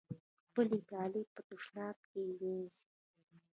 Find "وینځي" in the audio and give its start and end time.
2.39-2.83